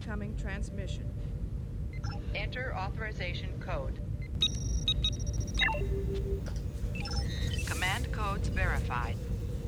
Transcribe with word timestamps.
incoming 0.00 0.34
transmission. 0.36 1.04
Enter 2.34 2.74
authorization 2.74 3.50
code. 3.60 4.00
Command 7.66 8.10
codes 8.12 8.48
verified. 8.48 9.16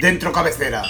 Dentro 0.00 0.32
cabecera. 0.32 0.84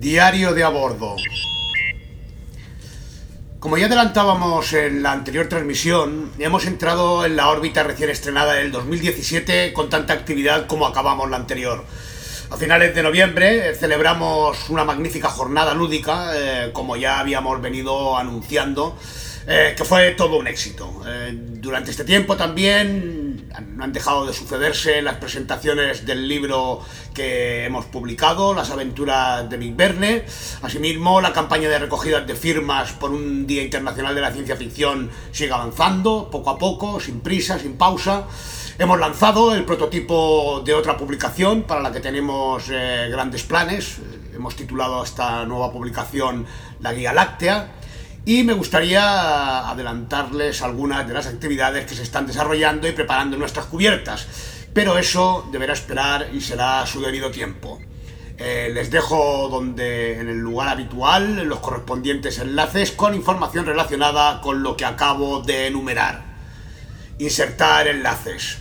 Diario 0.00 0.54
de 0.54 0.64
a 0.64 0.70
bordo. 0.70 1.14
Como 3.58 3.76
ya 3.76 3.84
adelantábamos 3.84 4.72
en 4.72 5.02
la 5.02 5.12
anterior 5.12 5.46
transmisión, 5.46 6.32
hemos 6.38 6.64
entrado 6.64 7.26
en 7.26 7.36
la 7.36 7.50
órbita 7.50 7.82
recién 7.82 8.08
estrenada 8.08 8.54
del 8.54 8.72
2017 8.72 9.74
con 9.74 9.90
tanta 9.90 10.14
actividad 10.14 10.66
como 10.66 10.86
acabamos 10.86 11.28
la 11.28 11.36
anterior. 11.36 11.84
A 12.50 12.56
finales 12.56 12.94
de 12.94 13.02
noviembre 13.02 13.74
celebramos 13.74 14.70
una 14.70 14.84
magnífica 14.84 15.28
jornada 15.28 15.74
lúdica, 15.74 16.32
eh, 16.34 16.70
como 16.72 16.96
ya 16.96 17.20
habíamos 17.20 17.60
venido 17.60 18.16
anunciando, 18.16 18.96
eh, 19.46 19.74
que 19.76 19.84
fue 19.84 20.12
todo 20.12 20.38
un 20.38 20.46
éxito. 20.46 21.02
Eh, 21.06 21.34
durante 21.34 21.90
este 21.90 22.04
tiempo 22.04 22.38
también 22.38 23.29
no 23.58 23.84
han 23.84 23.92
dejado 23.92 24.26
de 24.26 24.32
sucederse 24.32 25.02
las 25.02 25.16
presentaciones 25.16 26.06
del 26.06 26.28
libro 26.28 26.80
que 27.14 27.64
hemos 27.64 27.84
publicado, 27.86 28.54
Las 28.54 28.70
aventuras 28.70 29.48
de 29.50 29.56
Big 29.56 29.74
Verne. 29.74 30.24
Asimismo, 30.62 31.20
la 31.20 31.32
campaña 31.32 31.68
de 31.68 31.78
recogida 31.78 32.20
de 32.20 32.34
firmas 32.34 32.92
por 32.92 33.10
un 33.10 33.46
Día 33.46 33.62
Internacional 33.62 34.14
de 34.14 34.20
la 34.20 34.32
Ciencia 34.32 34.56
Ficción 34.56 35.10
sigue 35.32 35.52
avanzando, 35.52 36.30
poco 36.30 36.50
a 36.50 36.58
poco, 36.58 37.00
sin 37.00 37.20
prisa, 37.20 37.58
sin 37.58 37.76
pausa. 37.76 38.26
Hemos 38.78 38.98
lanzado 38.98 39.54
el 39.54 39.64
prototipo 39.64 40.62
de 40.64 40.72
otra 40.72 40.96
publicación 40.96 41.64
para 41.64 41.80
la 41.80 41.92
que 41.92 42.00
tenemos 42.00 42.64
eh, 42.70 43.08
grandes 43.10 43.42
planes. 43.42 43.98
Hemos 44.34 44.56
titulado 44.56 45.02
esta 45.04 45.44
nueva 45.44 45.70
publicación 45.70 46.46
La 46.80 46.94
Guía 46.94 47.12
Láctea 47.12 47.72
y 48.24 48.44
me 48.44 48.52
gustaría 48.52 49.68
adelantarles 49.70 50.62
algunas 50.62 51.06
de 51.08 51.14
las 51.14 51.26
actividades 51.26 51.86
que 51.86 51.94
se 51.94 52.02
están 52.02 52.26
desarrollando 52.26 52.86
y 52.88 52.92
preparando 52.92 53.36
en 53.36 53.40
nuestras 53.40 53.66
cubiertas, 53.66 54.26
pero 54.72 54.98
eso 54.98 55.48
deberá 55.50 55.72
esperar 55.72 56.28
y 56.32 56.40
será 56.40 56.86
su 56.86 57.00
debido 57.00 57.30
tiempo. 57.30 57.80
Eh, 58.42 58.70
les 58.72 58.90
dejo 58.90 59.48
donde 59.50 60.18
en 60.18 60.28
el 60.30 60.38
lugar 60.38 60.68
habitual 60.68 61.44
los 61.44 61.60
correspondientes 61.60 62.38
enlaces 62.38 62.90
con 62.90 63.14
información 63.14 63.66
relacionada 63.66 64.40
con 64.40 64.62
lo 64.62 64.78
que 64.78 64.86
acabo 64.86 65.42
de 65.42 65.66
enumerar. 65.66 66.24
Insertar 67.18 67.86
enlaces. 67.86 68.58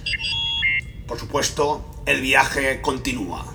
Por 1.08 1.18
supuesto, 1.18 2.03
el 2.06 2.19
viaje 2.19 2.81
continúa. 2.81 3.46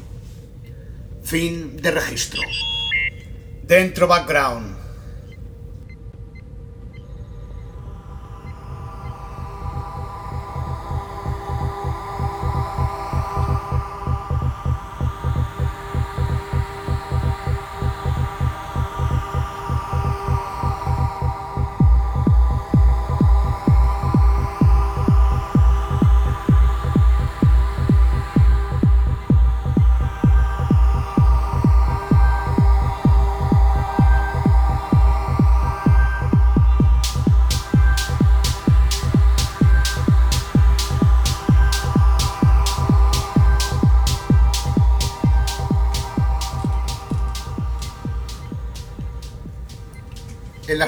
Fin 1.23 1.77
de 1.77 1.91
registro. 1.91 2.41
Dentro 3.63 4.07
background. 4.07 4.74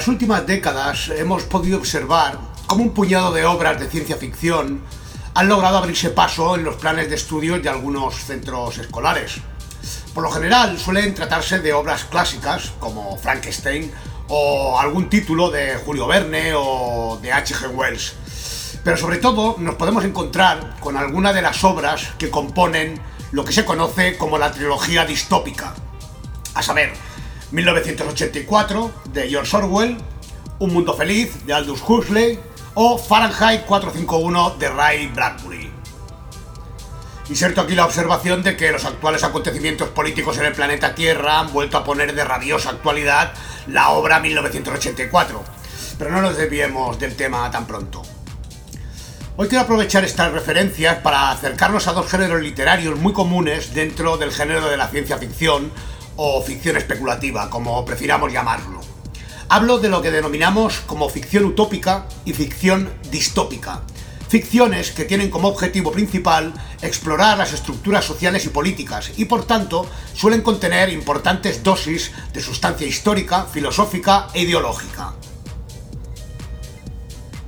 Las 0.07 0.13
últimas 0.13 0.47
décadas 0.47 1.09
hemos 1.09 1.43
podido 1.43 1.79
observar 1.79 2.39
cómo 2.65 2.81
un 2.81 2.93
puñado 2.93 3.33
de 3.33 3.43
obras 3.43 3.77
de 3.77 3.89
ciencia 3.89 4.15
ficción 4.15 4.81
han 5.33 5.49
logrado 5.49 5.79
abrirse 5.79 6.11
paso 6.11 6.55
en 6.55 6.63
los 6.63 6.77
planes 6.77 7.09
de 7.09 7.15
estudio 7.15 7.59
de 7.59 7.67
algunos 7.67 8.15
centros 8.15 8.77
escolares. 8.77 9.41
Por 10.13 10.23
lo 10.23 10.31
general 10.31 10.79
suelen 10.79 11.13
tratarse 11.13 11.59
de 11.59 11.73
obras 11.73 12.05
clásicas 12.05 12.71
como 12.79 13.17
Frankenstein 13.17 13.91
o 14.29 14.79
algún 14.79 15.09
título 15.09 15.51
de 15.51 15.75
Julio 15.75 16.07
Verne 16.07 16.53
o 16.55 17.19
de 17.21 17.33
H.G. 17.33 17.67
Wells. 17.75 18.13
Pero 18.85 18.95
sobre 18.95 19.17
todo 19.17 19.57
nos 19.59 19.75
podemos 19.75 20.05
encontrar 20.05 20.77
con 20.79 20.95
alguna 20.95 21.33
de 21.33 21.41
las 21.41 21.65
obras 21.65 22.11
que 22.17 22.29
componen 22.29 23.01
lo 23.33 23.43
que 23.43 23.51
se 23.51 23.65
conoce 23.65 24.17
como 24.17 24.37
la 24.37 24.53
trilogía 24.53 25.03
distópica. 25.03 25.75
A 26.53 26.63
saber, 26.63 26.93
1984 27.51 28.91
de 29.13 29.29
George 29.29 29.55
Orwell, 29.55 29.97
Un 30.59 30.73
Mundo 30.73 30.93
Feliz 30.93 31.45
de 31.45 31.53
Aldous 31.53 31.81
Huxley 31.87 32.39
o 32.73 32.97
Fahrenheit 32.97 33.65
451 33.65 34.55
de 34.59 34.69
Ray 34.69 35.07
Bradbury. 35.07 35.71
Inserto 37.29 37.61
aquí 37.61 37.75
la 37.75 37.85
observación 37.85 38.43
de 38.43 38.57
que 38.57 38.71
los 38.71 38.85
actuales 38.85 39.23
acontecimientos 39.23 39.89
políticos 39.89 40.37
en 40.37 40.45
el 40.45 40.53
planeta 40.53 40.95
Tierra 40.95 41.39
han 41.39 41.53
vuelto 41.53 41.77
a 41.77 41.83
poner 41.83 42.13
de 42.13 42.23
rabiosa 42.23 42.71
actualidad 42.71 43.33
la 43.67 43.89
obra 43.89 44.19
1984, 44.19 45.43
pero 45.97 46.11
no 46.11 46.21
nos 46.21 46.37
desviemos 46.37 46.99
del 46.99 47.15
tema 47.15 47.49
tan 47.51 47.65
pronto. 47.65 48.01
Hoy 49.37 49.47
quiero 49.47 49.63
aprovechar 49.63 50.03
estas 50.03 50.31
referencias 50.31 50.97
para 50.97 51.31
acercarnos 51.31 51.87
a 51.87 51.93
dos 51.93 52.09
géneros 52.09 52.41
literarios 52.41 52.97
muy 52.97 53.13
comunes 53.13 53.73
dentro 53.73 54.17
del 54.17 54.31
género 54.31 54.67
de 54.67 54.77
la 54.77 54.87
ciencia 54.87 55.17
ficción 55.17 55.71
o 56.17 56.41
ficción 56.41 56.75
especulativa, 56.75 57.49
como 57.49 57.85
prefiramos 57.85 58.33
llamarlo. 58.33 58.81
Hablo 59.49 59.77
de 59.79 59.87
lo 59.87 60.01
que 60.01 60.11
denominamos 60.11 60.81
como 60.81 61.07
ficción 61.07 61.45
utópica 61.45 62.05
y 62.25 62.33
ficción 62.33 62.91
distópica. 63.09 63.83
Ficciones 64.27 64.91
que 64.91 65.05
tienen 65.05 65.29
como 65.29 65.47
objetivo 65.47 65.93
principal 65.93 66.53
explorar 66.81 67.37
las 67.37 67.53
estructuras 67.53 68.03
sociales 68.03 68.45
y 68.45 68.49
políticas 68.49 69.11
y 69.15 69.23
por 69.23 69.45
tanto 69.45 69.89
suelen 70.13 70.41
contener 70.41 70.89
importantes 70.89 71.63
dosis 71.63 72.11
de 72.33 72.41
sustancia 72.41 72.85
histórica, 72.85 73.45
filosófica 73.45 74.27
e 74.33 74.41
ideológica. 74.41 75.13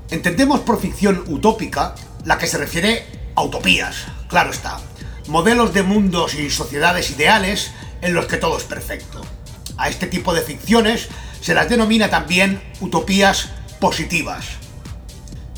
Entendemos 0.10 0.62
por 0.62 0.80
ficción 0.80 1.24
utópica 1.28 1.96
la 2.24 2.38
que 2.38 2.48
se 2.48 2.58
refiere 2.58 3.06
a 3.36 3.44
utopías, 3.44 4.06
claro 4.30 4.52
está, 4.52 4.80
modelos 5.28 5.74
de 5.74 5.84
mundos 5.84 6.34
y 6.34 6.50
sociedades 6.50 7.12
ideales 7.12 7.72
en 8.02 8.14
los 8.14 8.26
que 8.26 8.38
todo 8.38 8.58
es 8.58 8.64
perfecto. 8.64 9.22
A 9.78 9.90
este 9.90 10.08
tipo 10.08 10.34
de 10.34 10.42
ficciones 10.42 11.08
se 11.42 11.54
las 11.54 11.70
denomina 11.70 12.10
también 12.10 12.62
utopías 12.82 13.50
positivas. 13.80 14.46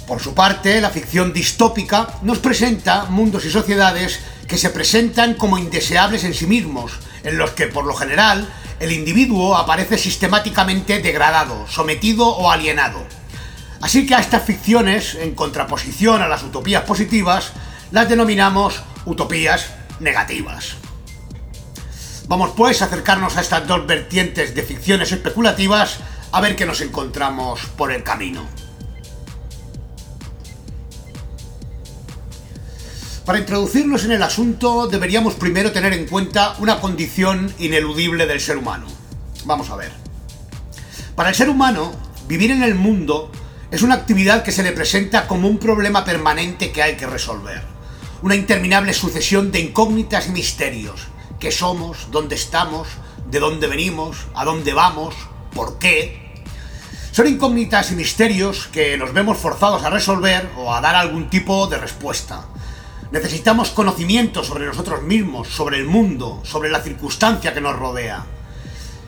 Por 0.07 0.19
su 0.19 0.33
parte, 0.33 0.81
la 0.81 0.89
ficción 0.89 1.33
distópica 1.33 2.07
nos 2.21 2.39
presenta 2.39 3.05
mundos 3.05 3.45
y 3.45 3.51
sociedades 3.51 4.19
que 4.47 4.57
se 4.57 4.69
presentan 4.69 5.35
como 5.35 5.57
indeseables 5.57 6.23
en 6.23 6.33
sí 6.33 6.45
mismos, 6.45 6.91
en 7.23 7.37
los 7.37 7.51
que 7.51 7.67
por 7.67 7.85
lo 7.85 7.93
general 7.93 8.51
el 8.79 8.91
individuo 8.91 9.55
aparece 9.55 9.97
sistemáticamente 9.97 10.99
degradado, 11.01 11.67
sometido 11.67 12.27
o 12.27 12.51
alienado. 12.51 13.05
Así 13.79 14.05
que 14.05 14.15
a 14.15 14.19
estas 14.19 14.43
ficciones, 14.43 15.15
en 15.15 15.33
contraposición 15.33 16.21
a 16.21 16.27
las 16.27 16.43
utopías 16.43 16.83
positivas, 16.83 17.51
las 17.91 18.09
denominamos 18.09 18.83
utopías 19.05 19.67
negativas. 19.99 20.75
Vamos 22.31 22.51
pues 22.55 22.81
a 22.81 22.85
acercarnos 22.85 23.35
a 23.35 23.41
estas 23.41 23.67
dos 23.67 23.85
vertientes 23.85 24.55
de 24.55 24.63
ficciones 24.63 25.11
especulativas 25.11 25.99
a 26.31 26.39
ver 26.39 26.55
qué 26.55 26.65
nos 26.65 26.79
encontramos 26.79 27.59
por 27.75 27.91
el 27.91 28.03
camino. 28.03 28.45
Para 33.25 33.39
introducirnos 33.39 34.05
en 34.05 34.13
el 34.13 34.23
asunto 34.23 34.87
deberíamos 34.87 35.33
primero 35.33 35.73
tener 35.73 35.91
en 35.91 36.07
cuenta 36.07 36.55
una 36.59 36.79
condición 36.79 37.53
ineludible 37.59 38.25
del 38.25 38.39
ser 38.39 38.55
humano. 38.55 38.85
Vamos 39.43 39.69
a 39.69 39.75
ver. 39.75 39.91
Para 41.15 41.27
el 41.27 41.35
ser 41.35 41.49
humano, 41.49 41.91
vivir 42.29 42.51
en 42.51 42.63
el 42.63 42.75
mundo 42.75 43.29
es 43.71 43.81
una 43.81 43.95
actividad 43.95 44.43
que 44.43 44.53
se 44.53 44.63
le 44.63 44.71
presenta 44.71 45.27
como 45.27 45.49
un 45.49 45.57
problema 45.57 46.05
permanente 46.05 46.71
que 46.71 46.81
hay 46.81 46.95
que 46.95 47.07
resolver. 47.07 47.61
Una 48.21 48.35
interminable 48.35 48.93
sucesión 48.93 49.51
de 49.51 49.59
incógnitas 49.59 50.29
y 50.29 50.31
misterios. 50.31 51.10
¿Qué 51.41 51.51
somos? 51.51 52.11
¿Dónde 52.11 52.35
estamos? 52.35 52.87
¿De 53.25 53.39
dónde 53.39 53.65
venimos? 53.65 54.27
¿A 54.35 54.45
dónde 54.45 54.75
vamos? 54.75 55.15
¿Por 55.55 55.79
qué? 55.79 56.43
Son 57.11 57.25
incógnitas 57.27 57.91
y 57.91 57.95
misterios 57.95 58.67
que 58.67 58.95
nos 58.95 59.11
vemos 59.11 59.39
forzados 59.39 59.83
a 59.83 59.89
resolver 59.89 60.51
o 60.55 60.71
a 60.71 60.81
dar 60.81 60.93
algún 60.93 61.31
tipo 61.31 61.65
de 61.65 61.79
respuesta. 61.79 62.45
Necesitamos 63.11 63.71
conocimiento 63.71 64.43
sobre 64.43 64.67
nosotros 64.67 65.01
mismos, 65.01 65.47
sobre 65.47 65.77
el 65.77 65.87
mundo, 65.87 66.43
sobre 66.45 66.69
la 66.69 66.79
circunstancia 66.79 67.55
que 67.55 67.61
nos 67.61 67.75
rodea. 67.75 68.23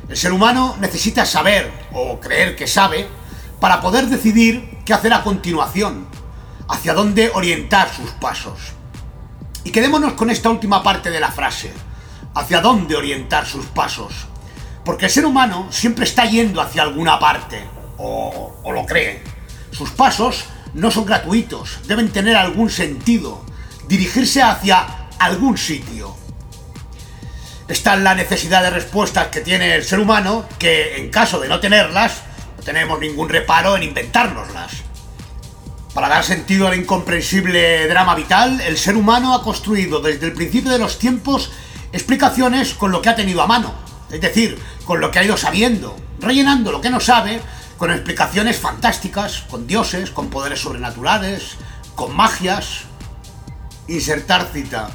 El 0.10 0.18
ser 0.18 0.34
humano 0.34 0.76
necesita 0.82 1.28
saber, 1.28 1.72
o 1.94 2.20
creer 2.20 2.56
que 2.56 2.66
sabe, 2.66 3.08
para 3.60 3.80
poder 3.80 4.08
decidir 4.08 4.80
qué 4.88 4.96
hacer 4.96 5.14
a 5.14 5.24
continuación, 5.24 6.08
hacia 6.68 6.96
dónde 6.96 7.30
orientar 7.36 7.94
sus 7.94 8.10
pasos. 8.10 8.60
Y 9.64 9.70
quedémonos 9.70 10.14
con 10.14 10.32
esta 10.32 10.50
última 10.50 10.82
parte 10.82 11.12
de 11.12 11.20
la 11.20 11.32
frase, 11.32 11.72
hacia 12.36 12.62
dónde 12.62 12.96
orientar 12.96 13.46
sus 13.46 13.66
pasos. 13.68 14.28
Porque 14.84 15.06
el 15.06 15.12
ser 15.12 15.26
humano 15.26 15.68
siempre 15.72 16.06
está 16.06 16.26
yendo 16.26 16.62
hacia 16.62 16.82
alguna 16.82 17.20
parte, 17.20 17.64
o, 17.98 18.54
lo 18.74 18.86
cree. 18.86 19.24
Sus 19.72 19.92
pasos 19.92 20.46
no 20.74 20.92
son 20.92 21.06
gratuitos, 21.06 21.80
deben 21.88 22.10
tener 22.10 22.36
algún 22.36 22.70
sentido, 22.70 23.46
dirigirse 23.88 24.42
hacia 24.42 25.08
algún 25.20 25.58
sitio. 25.58 26.16
Esta 27.68 27.96
es 27.96 28.02
la 28.02 28.14
necesidad 28.14 28.62
de 28.62 28.72
respuestas 28.72 29.28
que 29.28 29.42
tiene 29.42 29.74
el 29.74 29.84
ser 29.84 30.00
humano, 30.00 30.46
que 30.60 30.98
en 30.98 31.10
caso 31.10 31.40
de 31.40 31.48
no 31.48 31.60
tenerlas, 31.60 32.22
no 32.58 32.64
tenemos 32.64 33.00
ningún 33.00 33.30
reparo 33.30 33.78
en 33.78 33.84
inventárnoslas. 33.84 34.84
Para 35.94 36.10
dar 36.10 36.24
sentido 36.24 36.68
al 36.68 36.76
incomprensible 36.76 37.88
drama 37.88 38.16
vital, 38.16 38.60
el 38.62 38.78
ser 38.78 38.98
humano 38.98 39.34
ha 39.34 39.44
construido 39.44 40.02
desde 40.02 40.26
el 40.26 40.34
principio 40.34 40.72
de 40.72 40.80
los 40.80 41.00
tiempos 41.00 41.52
explicaciones 41.94 42.74
con 42.74 42.92
lo 42.92 43.02
que 43.02 43.10
ha 43.10 43.16
tenido 43.16 43.42
a 43.42 43.48
mano, 43.48 43.74
es 44.12 44.20
decir, 44.20 44.60
con 44.84 45.00
lo 45.00 45.12
que 45.12 45.20
ha 45.20 45.24
ido 45.24 45.38
sabiendo, 45.38 45.96
rellenando 46.20 46.72
lo 46.72 46.82
que 46.82 46.90
no 46.90 47.00
sabe 47.00 47.40
con 47.78 47.92
explicaciones 47.92 48.60
fantásticas, 48.60 49.46
con 49.50 49.68
dioses, 49.68 50.10
con 50.10 50.30
poderes 50.30 50.62
sobrenaturales, 50.62 51.56
con 51.96 52.16
magias, 52.16 52.86
Insertar 53.88 54.50
cita. 54.54 54.92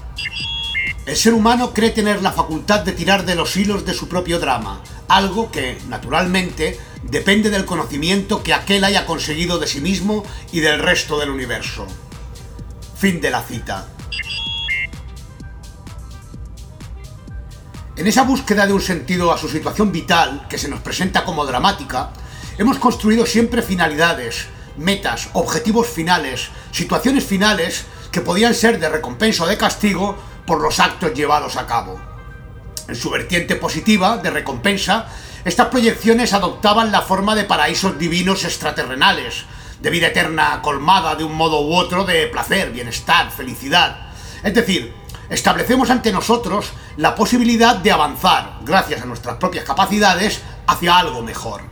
El 1.04 1.14
ser 1.14 1.34
humano 1.34 1.74
cree 1.74 1.90
tener 1.90 2.22
la 2.22 2.32
facultad 2.32 2.80
de 2.80 2.92
tirar 2.92 3.26
de 3.26 3.34
los 3.34 3.54
hilos 3.56 3.84
de 3.84 3.92
su 3.92 4.08
propio 4.08 4.38
drama, 4.38 4.80
algo 5.08 5.50
que, 5.50 5.78
naturalmente, 5.88 6.80
depende 7.02 7.50
del 7.50 7.66
conocimiento 7.66 8.42
que 8.42 8.54
aquel 8.54 8.84
haya 8.84 9.04
conseguido 9.04 9.58
de 9.58 9.66
sí 9.66 9.82
mismo 9.82 10.24
y 10.52 10.60
del 10.60 10.80
resto 10.80 11.18
del 11.18 11.28
universo. 11.28 11.86
Fin 12.96 13.20
de 13.20 13.30
la 13.30 13.42
cita. 13.42 13.88
En 17.98 18.06
esa 18.06 18.22
búsqueda 18.22 18.64
de 18.64 18.72
un 18.72 18.80
sentido 18.80 19.32
a 19.32 19.38
su 19.38 19.48
situación 19.48 19.90
vital, 19.90 20.46
que 20.48 20.56
se 20.56 20.68
nos 20.68 20.78
presenta 20.78 21.24
como 21.24 21.44
dramática, 21.44 22.10
hemos 22.56 22.78
construido 22.78 23.26
siempre 23.26 23.60
finalidades, 23.60 24.46
metas, 24.76 25.30
objetivos 25.32 25.88
finales, 25.88 26.50
situaciones 26.70 27.24
finales 27.24 27.86
que 28.12 28.20
podían 28.20 28.54
ser 28.54 28.78
de 28.78 28.88
recompensa 28.88 29.42
o 29.42 29.48
de 29.48 29.58
castigo 29.58 30.16
por 30.46 30.60
los 30.60 30.78
actos 30.78 31.12
llevados 31.12 31.56
a 31.56 31.66
cabo. 31.66 32.00
En 32.86 32.94
su 32.94 33.10
vertiente 33.10 33.56
positiva, 33.56 34.18
de 34.18 34.30
recompensa, 34.30 35.08
estas 35.44 35.66
proyecciones 35.66 36.32
adoptaban 36.34 36.92
la 36.92 37.02
forma 37.02 37.34
de 37.34 37.44
paraísos 37.46 37.98
divinos 37.98 38.44
extraterrenales, 38.44 39.44
de 39.82 39.90
vida 39.90 40.06
eterna 40.06 40.62
colmada 40.62 41.16
de 41.16 41.24
un 41.24 41.34
modo 41.34 41.62
u 41.62 41.74
otro 41.74 42.04
de 42.04 42.28
placer, 42.28 42.70
bienestar, 42.70 43.32
felicidad. 43.32 44.12
Es 44.44 44.54
decir, 44.54 44.94
establecemos 45.30 45.90
ante 45.90 46.12
nosotros 46.12 46.72
la 46.96 47.14
posibilidad 47.14 47.76
de 47.76 47.92
avanzar, 47.92 48.58
gracias 48.62 49.02
a 49.02 49.06
nuestras 49.06 49.36
propias 49.36 49.64
capacidades, 49.64 50.42
hacia 50.66 50.96
algo 50.96 51.22
mejor. 51.22 51.62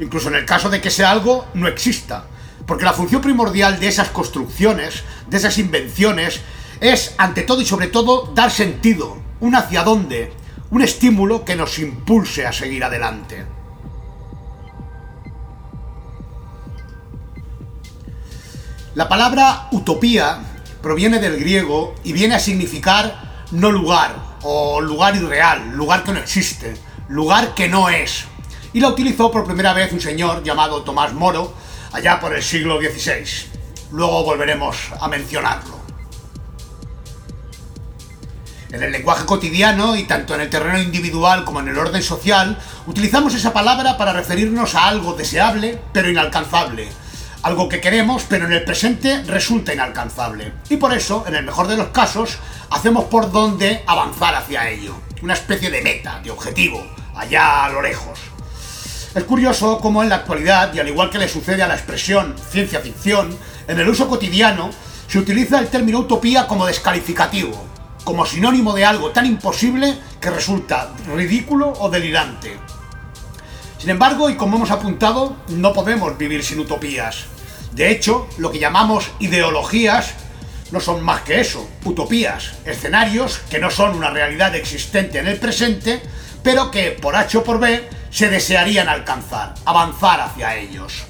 Incluso 0.00 0.28
en 0.28 0.36
el 0.36 0.46
caso 0.46 0.70
de 0.70 0.80
que 0.80 0.88
ese 0.88 1.04
algo 1.04 1.46
no 1.54 1.68
exista, 1.68 2.24
porque 2.66 2.84
la 2.84 2.92
función 2.92 3.22
primordial 3.22 3.80
de 3.80 3.88
esas 3.88 4.10
construcciones, 4.10 5.02
de 5.26 5.36
esas 5.36 5.58
invenciones, 5.58 6.40
es, 6.80 7.14
ante 7.18 7.42
todo 7.42 7.60
y 7.60 7.66
sobre 7.66 7.88
todo, 7.88 8.30
dar 8.34 8.50
sentido, 8.50 9.18
un 9.40 9.54
hacia 9.54 9.82
dónde, 9.82 10.32
un 10.70 10.82
estímulo 10.82 11.44
que 11.44 11.56
nos 11.56 11.78
impulse 11.78 12.46
a 12.46 12.52
seguir 12.52 12.84
adelante. 12.84 13.46
La 18.94 19.08
palabra 19.08 19.68
utopía 19.70 20.40
proviene 20.82 21.18
del 21.18 21.38
griego 21.38 21.94
y 22.04 22.12
viene 22.12 22.34
a 22.34 22.40
significar 22.40 23.46
no 23.50 23.70
lugar, 23.70 24.14
o 24.42 24.80
lugar 24.80 25.16
irreal, 25.16 25.72
lugar 25.72 26.04
que 26.04 26.12
no 26.12 26.20
existe, 26.20 26.74
lugar 27.08 27.54
que 27.54 27.68
no 27.68 27.88
es. 27.88 28.26
Y 28.72 28.80
la 28.80 28.88
utilizó 28.88 29.30
por 29.30 29.46
primera 29.46 29.72
vez 29.72 29.92
un 29.92 30.00
señor 30.00 30.42
llamado 30.42 30.82
Tomás 30.82 31.12
Moro, 31.12 31.54
allá 31.92 32.20
por 32.20 32.34
el 32.34 32.42
siglo 32.42 32.78
XVI. 32.78 33.24
Luego 33.92 34.24
volveremos 34.24 34.76
a 35.00 35.08
mencionarlo. 35.08 35.78
En 38.70 38.82
el 38.82 38.92
lenguaje 38.92 39.24
cotidiano 39.24 39.96
y 39.96 40.04
tanto 40.04 40.34
en 40.34 40.42
el 40.42 40.50
terreno 40.50 40.78
individual 40.78 41.46
como 41.46 41.60
en 41.60 41.68
el 41.68 41.78
orden 41.78 42.02
social, 42.02 42.58
utilizamos 42.86 43.34
esa 43.34 43.54
palabra 43.54 43.96
para 43.96 44.12
referirnos 44.12 44.74
a 44.74 44.88
algo 44.88 45.14
deseable 45.14 45.80
pero 45.94 46.10
inalcanzable, 46.10 46.86
algo 47.48 47.68
que 47.68 47.80
queremos 47.80 48.24
pero 48.28 48.44
en 48.44 48.52
el 48.52 48.62
presente 48.62 49.22
resulta 49.22 49.72
inalcanzable. 49.72 50.52
Y 50.68 50.76
por 50.76 50.92
eso, 50.92 51.24
en 51.26 51.34
el 51.34 51.44
mejor 51.44 51.66
de 51.66 51.78
los 51.78 51.88
casos, 51.88 52.38
hacemos 52.68 53.04
por 53.04 53.32
donde 53.32 53.82
avanzar 53.86 54.34
hacia 54.34 54.68
ello, 54.68 54.94
una 55.22 55.32
especie 55.32 55.70
de 55.70 55.80
meta, 55.80 56.20
de 56.22 56.30
objetivo, 56.30 56.86
allá 57.16 57.64
a 57.64 57.70
lo 57.70 57.80
lejos. 57.80 58.18
Es 59.14 59.24
curioso 59.24 59.78
cómo 59.80 60.02
en 60.02 60.10
la 60.10 60.16
actualidad, 60.16 60.74
y 60.74 60.78
al 60.78 60.88
igual 60.88 61.08
que 61.08 61.18
le 61.18 61.26
sucede 61.26 61.62
a 61.62 61.68
la 61.68 61.74
expresión 61.74 62.36
ciencia 62.50 62.80
ficción, 62.80 63.34
en 63.66 63.80
el 63.80 63.88
uso 63.88 64.08
cotidiano 64.08 64.68
se 65.08 65.18
utiliza 65.18 65.58
el 65.58 65.68
término 65.68 66.00
utopía 66.00 66.46
como 66.46 66.66
descalificativo, 66.66 67.64
como 68.04 68.26
sinónimo 68.26 68.74
de 68.74 68.84
algo 68.84 69.10
tan 69.10 69.24
imposible 69.24 69.98
que 70.20 70.28
resulta 70.28 70.92
ridículo 71.14 71.72
o 71.78 71.88
delirante. 71.88 72.58
Sin 73.78 73.88
embargo, 73.88 74.28
y 74.28 74.36
como 74.36 74.56
hemos 74.56 74.70
apuntado, 74.70 75.34
no 75.48 75.72
podemos 75.72 76.18
vivir 76.18 76.44
sin 76.44 76.60
utopías. 76.60 77.37
De 77.78 77.92
hecho, 77.92 78.28
lo 78.38 78.50
que 78.50 78.58
llamamos 78.58 79.08
ideologías 79.20 80.14
no 80.72 80.80
son 80.80 81.00
más 81.00 81.22
que 81.22 81.40
eso, 81.40 81.68
utopías, 81.84 82.54
escenarios 82.64 83.38
que 83.48 83.60
no 83.60 83.70
son 83.70 83.94
una 83.94 84.10
realidad 84.10 84.56
existente 84.56 85.20
en 85.20 85.28
el 85.28 85.38
presente, 85.38 86.02
pero 86.42 86.72
que 86.72 86.90
por 86.90 87.14
H 87.14 87.38
o 87.38 87.44
por 87.44 87.60
B 87.60 87.88
se 88.10 88.28
desearían 88.30 88.88
alcanzar, 88.88 89.54
avanzar 89.64 90.20
hacia 90.22 90.56
ellos. 90.56 91.04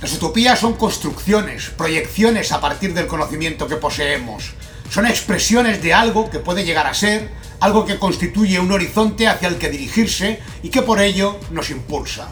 Las 0.00 0.12
utopías 0.12 0.60
son 0.60 0.74
construcciones, 0.74 1.70
proyecciones 1.70 2.52
a 2.52 2.60
partir 2.60 2.94
del 2.94 3.08
conocimiento 3.08 3.66
que 3.66 3.74
poseemos. 3.74 4.54
Son 4.90 5.06
expresiones 5.06 5.82
de 5.82 5.92
algo 5.92 6.30
que 6.30 6.38
puede 6.38 6.64
llegar 6.64 6.86
a 6.86 6.94
ser, 6.94 7.32
algo 7.60 7.84
que 7.84 7.98
constituye 7.98 8.58
un 8.60 8.72
horizonte 8.72 9.28
hacia 9.28 9.48
el 9.48 9.56
que 9.56 9.70
dirigirse 9.70 10.40
y 10.62 10.68
que 10.68 10.82
por 10.82 11.00
ello 11.00 11.38
nos 11.50 11.70
impulsa. 11.70 12.28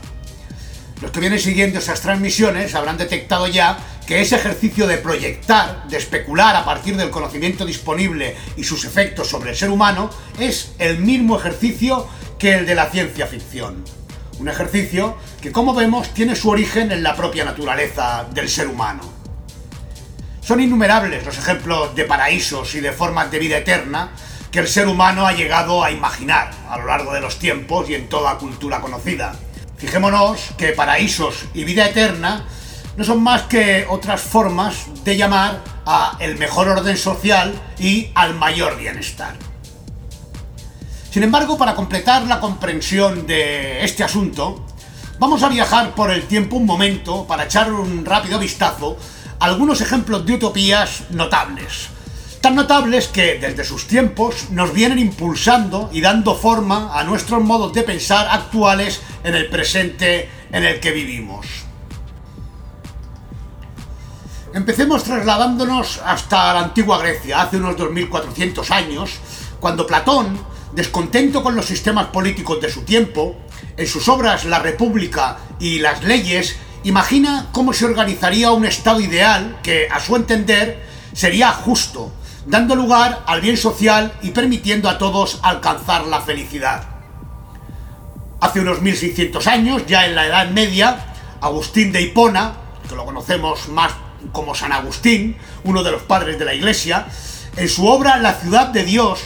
Los 1.00 1.11
que 1.11 1.21
vienen 1.21 1.40
siguiendo 1.40 1.78
esas 1.78 2.00
transmisiones 2.00 2.75
habrán 2.75 2.97
detectado 2.97 3.47
ya 3.47 3.78
que 4.07 4.21
ese 4.21 4.37
ejercicio 4.37 4.87
de 4.87 4.99
proyectar, 4.99 5.88
de 5.88 5.97
especular 5.97 6.54
a 6.57 6.64
partir 6.64 6.97
del 6.97 7.11
conocimiento 7.11 7.64
disponible 7.64 8.37
y 8.57 8.64
sus 8.64 8.85
efectos 8.85 9.28
sobre 9.28 9.50
el 9.50 9.57
ser 9.57 9.71
humano, 9.71 10.11
es 10.38 10.73
el 10.78 10.99
mismo 10.99 11.38
ejercicio 11.38 12.07
que 12.38 12.54
el 12.54 12.66
de 12.66 12.75
la 12.75 12.90
ciencia 12.90 13.26
ficción. 13.26 13.85
Un 14.38 14.49
ejercicio 14.49 15.16
que, 15.40 15.52
como 15.52 15.75
vemos, 15.75 16.12
tiene 16.12 16.37
su 16.37 16.50
origen 16.50 16.93
en 16.93 17.02
la 17.02 17.16
propia 17.16 17.45
naturaleza 17.45 18.26
del 18.33 18.49
ser 18.49 18.69
humano. 18.69 19.02
Son 20.40 20.61
innumerables 20.61 21.25
los 21.25 21.38
ejemplos 21.38 21.95
de 21.95 22.04
paraísos 22.04 22.75
y 22.75 22.81
de 22.81 22.93
formas 22.93 23.31
de 23.31 23.38
vida 23.38 23.59
eterna 23.59 24.11
que 24.54 24.61
el 24.61 24.68
ser 24.68 24.87
humano 24.87 25.26
ha 25.26 25.32
llegado 25.32 25.82
a 25.82 25.90
imaginar 25.90 26.52
a 26.70 26.78
lo 26.78 26.87
largo 26.87 27.12
de 27.12 27.20
los 27.20 27.40
tiempos 27.40 27.90
y 27.90 27.96
en 27.96 28.08
toda 28.08 28.38
cultura 28.38 28.80
conocida. 28.80 29.34
Fijémonos 29.78 30.52
que 30.56 30.68
paraísos 30.68 31.46
y 31.54 31.64
vida 31.64 31.87
eterna 31.88 32.44
no 32.96 33.02
son 33.02 33.20
más 33.20 33.42
que 33.42 33.84
otras 33.90 34.20
formas 34.20 34.87
de 35.02 35.16
llamar 35.16 35.61
a 35.84 36.16
el 36.20 36.38
mejor 36.38 36.68
orden 36.68 36.96
social 36.96 37.52
y 37.80 38.12
al 38.14 38.34
mayor 38.34 38.78
bienestar. 38.78 39.34
Sin 41.11 41.25
embargo, 41.25 41.58
para 41.58 41.75
completar 41.75 42.23
la 42.23 42.38
comprensión 42.38 43.26
de 43.26 43.84
este 43.84 44.04
asunto, 44.04 44.64
vamos 45.18 45.42
a 45.42 45.49
viajar 45.49 45.96
por 45.96 46.12
el 46.12 46.28
tiempo 46.28 46.54
un 46.54 46.66
momento 46.66 47.26
para 47.26 47.46
echar 47.46 47.73
un 47.73 48.04
rápido 48.04 48.38
vistazo 48.38 48.96
a 49.40 49.46
algunos 49.46 49.80
ejemplos 49.80 50.25
de 50.25 50.34
utopías 50.34 51.11
notables. 51.11 51.88
Tan 52.44 52.56
notables 52.56 53.08
que 53.08 53.38
desde 53.38 53.64
sus 53.64 53.88
tiempos 53.88 54.50
nos 54.50 54.74
vienen 54.74 54.98
impulsando 54.98 55.88
y 55.90 56.02
dando 56.02 56.34
forma 56.34 56.90
a 56.92 57.02
nuestros 57.02 57.42
modos 57.42 57.72
de 57.72 57.84
pensar 57.84 58.28
actuales 58.30 59.00
en 59.24 59.34
el 59.34 59.48
presente 59.48 60.28
en 60.52 60.62
el 60.62 60.78
que 60.78 60.90
vivimos. 60.90 61.46
Empecemos 64.52 65.04
trasladándonos 65.04 66.02
hasta 66.04 66.52
la 66.52 66.60
antigua 66.64 66.98
Grecia, 66.98 67.40
hace 67.40 67.56
unos 67.56 67.78
2400 67.78 68.70
años, 68.70 69.12
cuando 69.58 69.86
Platón, 69.86 70.38
descontento 70.72 71.42
con 71.42 71.56
los 71.56 71.64
sistemas 71.64 72.08
políticos 72.08 72.60
de 72.60 72.70
su 72.70 72.82
tiempo, 72.82 73.36
en 73.74 73.86
sus 73.86 74.06
obras 74.10 74.44
La 74.44 74.58
República 74.58 75.38
y 75.58 75.78
las 75.78 76.04
leyes, 76.04 76.56
imagina 76.82 77.48
cómo 77.52 77.72
se 77.72 77.86
organizaría 77.86 78.50
un 78.50 78.66
Estado 78.66 79.00
ideal 79.00 79.60
que, 79.62 79.88
a 79.90 79.98
su 79.98 80.14
entender, 80.14 80.84
sería 81.14 81.50
justo, 81.50 82.12
dando 82.46 82.74
lugar 82.76 83.22
al 83.26 83.40
bien 83.40 83.56
social 83.56 84.12
y 84.22 84.30
permitiendo 84.30 84.88
a 84.88 84.98
todos 84.98 85.40
alcanzar 85.42 86.06
la 86.06 86.20
felicidad. 86.20 86.84
Hace 88.40 88.60
unos 88.60 88.82
1600 88.82 89.46
años, 89.46 89.86
ya 89.86 90.06
en 90.06 90.14
la 90.14 90.26
Edad 90.26 90.50
Media, 90.50 91.14
Agustín 91.40 91.92
de 91.92 92.02
Hipona, 92.02 92.52
que 92.88 92.94
lo 92.94 93.04
conocemos 93.04 93.68
más 93.68 93.92
como 94.32 94.54
San 94.54 94.72
Agustín, 94.72 95.36
uno 95.64 95.82
de 95.82 95.92
los 95.92 96.02
padres 96.02 96.38
de 96.38 96.44
la 96.44 96.54
Iglesia, 96.54 97.06
en 97.56 97.68
su 97.68 97.86
obra 97.86 98.18
La 98.18 98.34
ciudad 98.34 98.68
de 98.68 98.84
Dios, 98.84 99.20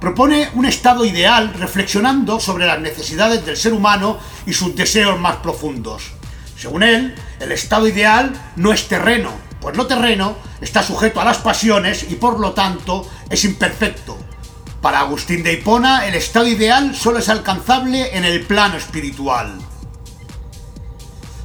propone 0.00 0.48
un 0.54 0.64
estado 0.64 1.04
ideal 1.04 1.52
reflexionando 1.54 2.40
sobre 2.40 2.66
las 2.66 2.80
necesidades 2.80 3.44
del 3.44 3.56
ser 3.56 3.72
humano 3.72 4.18
y 4.46 4.52
sus 4.52 4.74
deseos 4.74 5.18
más 5.18 5.36
profundos. 5.36 6.12
Según 6.56 6.82
él, 6.82 7.14
el 7.38 7.52
estado 7.52 7.88
ideal 7.88 8.32
no 8.56 8.72
es 8.72 8.86
terreno, 8.88 9.30
pues 9.60 9.76
lo 9.76 9.86
terreno 9.86 10.36
está 10.60 10.82
sujeto 10.82 11.20
a 11.20 11.24
las 11.24 11.38
pasiones 11.38 12.06
y 12.10 12.16
por 12.16 12.40
lo 12.40 12.52
tanto 12.52 13.08
es 13.28 13.44
imperfecto. 13.44 14.18
Para 14.80 15.00
Agustín 15.00 15.42
de 15.42 15.52
Hipona, 15.52 16.06
el 16.06 16.14
estado 16.14 16.46
ideal 16.46 16.94
solo 16.94 17.18
es 17.18 17.28
alcanzable 17.28 18.16
en 18.16 18.24
el 18.24 18.46
plano 18.46 18.76
espiritual. 18.76 19.58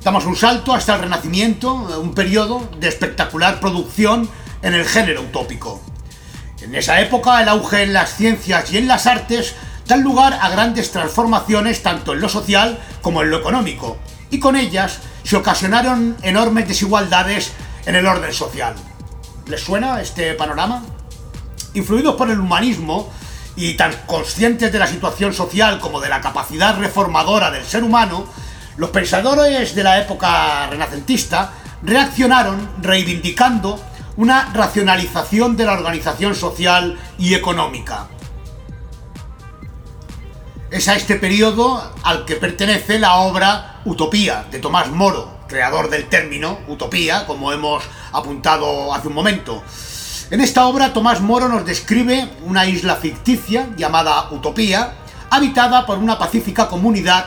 Damos 0.03 0.25
un 0.25 0.35
salto 0.35 0.73
hasta 0.73 0.95
el 0.95 1.01
Renacimiento, 1.01 1.73
un 1.73 2.13
periodo 2.13 2.69
de 2.79 2.87
espectacular 2.87 3.59
producción 3.59 4.29
en 4.61 4.73
el 4.73 4.85
género 4.85 5.23
utópico. 5.23 5.81
En 6.61 6.75
esa 6.75 7.01
época 7.01 7.41
el 7.41 7.49
auge 7.49 7.83
en 7.83 7.93
las 7.93 8.15
ciencias 8.15 8.71
y 8.71 8.77
en 8.77 8.87
las 8.87 9.07
artes 9.07 9.55
dan 9.87 10.01
lugar 10.01 10.37
a 10.41 10.49
grandes 10.49 10.91
transformaciones 10.91 11.83
tanto 11.83 12.13
en 12.13 12.21
lo 12.21 12.29
social 12.29 12.79
como 13.01 13.21
en 13.21 13.29
lo 13.29 13.37
económico, 13.37 13.97
y 14.29 14.39
con 14.39 14.55
ellas 14.55 14.99
se 15.23 15.35
ocasionaron 15.35 16.15
enormes 16.21 16.67
desigualdades 16.67 17.51
en 17.85 17.95
el 17.95 18.07
orden 18.07 18.33
social. 18.33 18.75
¿Les 19.47 19.61
suena 19.61 20.01
este 20.01 20.33
panorama? 20.33 20.83
Influidos 21.75 22.15
por 22.15 22.31
el 22.31 22.39
humanismo 22.39 23.11
y 23.55 23.75
tan 23.75 23.93
conscientes 24.07 24.71
de 24.71 24.79
la 24.79 24.87
situación 24.87 25.33
social 25.33 25.79
como 25.79 26.01
de 26.01 26.09
la 26.09 26.19
capacidad 26.19 26.79
reformadora 26.79 27.51
del 27.51 27.63
ser 27.63 27.83
humano, 27.83 28.25
los 28.77 28.89
pensadores 28.89 29.75
de 29.75 29.83
la 29.83 30.01
época 30.01 30.67
renacentista 30.67 31.53
reaccionaron 31.83 32.69
reivindicando 32.81 33.79
una 34.17 34.51
racionalización 34.51 35.55
de 35.55 35.65
la 35.65 35.73
organización 35.73 36.33
social 36.33 36.97
y 37.19 37.35
económica. 37.35 38.07
Es 40.71 40.87
a 40.87 40.95
este 40.95 41.17
periodo 41.17 41.93
al 42.03 42.25
que 42.25 42.35
pertenece 42.35 42.97
la 42.97 43.17
obra 43.17 43.81
Utopía 43.85 44.45
de 44.49 44.57
Tomás 44.57 44.89
Moro, 44.89 45.34
creador 45.47 45.89
del 45.89 46.07
término 46.07 46.59
utopía, 46.67 47.25
como 47.25 47.51
hemos 47.51 47.83
apuntado 48.11 48.93
hace 48.93 49.07
un 49.07 49.13
momento. 49.13 49.63
En 50.31 50.41
esta 50.41 50.65
obra 50.65 50.93
Tomás 50.93 51.21
Moro 51.21 51.47
nos 51.47 51.65
describe 51.65 52.29
una 52.43 52.65
isla 52.65 52.95
ficticia 52.95 53.67
llamada 53.77 54.29
Utopía, 54.31 54.93
habitada 55.29 55.85
por 55.85 55.99
una 55.99 56.17
pacífica 56.17 56.67
comunidad 56.67 57.25